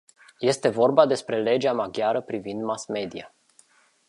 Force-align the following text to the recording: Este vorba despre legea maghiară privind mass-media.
Este 0.39 0.69
vorba 0.69 1.05
despre 1.05 1.39
legea 1.41 1.73
maghiară 1.73 2.21
privind 2.21 2.61
mass-media. 2.63 3.33